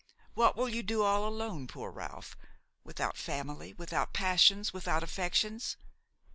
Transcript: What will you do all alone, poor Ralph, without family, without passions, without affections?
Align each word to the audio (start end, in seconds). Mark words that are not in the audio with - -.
What 0.33 0.55
will 0.57 0.67
you 0.67 0.81
do 0.81 1.03
all 1.03 1.27
alone, 1.27 1.67
poor 1.67 1.91
Ralph, 1.91 2.35
without 2.83 3.17
family, 3.17 3.73
without 3.73 4.13
passions, 4.13 4.73
without 4.73 5.03
affections? 5.03 5.77